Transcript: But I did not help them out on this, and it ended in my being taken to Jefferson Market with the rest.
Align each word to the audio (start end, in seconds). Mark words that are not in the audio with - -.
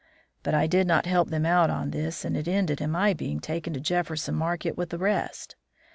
But 0.41 0.55
I 0.55 0.65
did 0.65 0.87
not 0.87 1.05
help 1.05 1.29
them 1.29 1.45
out 1.45 1.69
on 1.69 1.91
this, 1.91 2.25
and 2.25 2.35
it 2.35 2.47
ended 2.47 2.81
in 2.81 2.89
my 2.89 3.13
being 3.13 3.39
taken 3.39 3.71
to 3.73 3.79
Jefferson 3.79 4.33
Market 4.33 4.75
with 4.75 4.89
the 4.89 4.97
rest. 4.97 5.55